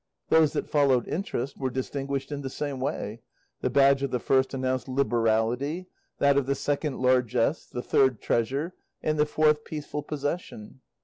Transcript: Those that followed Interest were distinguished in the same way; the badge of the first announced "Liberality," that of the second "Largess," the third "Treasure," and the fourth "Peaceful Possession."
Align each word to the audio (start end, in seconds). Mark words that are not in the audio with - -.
Those 0.29 0.53
that 0.53 0.67
followed 0.67 1.07
Interest 1.07 1.55
were 1.59 1.69
distinguished 1.69 2.31
in 2.31 2.41
the 2.41 2.49
same 2.49 2.79
way; 2.79 3.21
the 3.61 3.69
badge 3.69 4.01
of 4.01 4.09
the 4.09 4.17
first 4.17 4.51
announced 4.51 4.87
"Liberality," 4.87 5.89
that 6.17 6.37
of 6.37 6.47
the 6.47 6.55
second 6.55 6.97
"Largess," 6.99 7.67
the 7.67 7.83
third 7.83 8.19
"Treasure," 8.19 8.73
and 9.03 9.19
the 9.19 9.27
fourth 9.27 9.63
"Peaceful 9.63 10.01
Possession." 10.01 10.81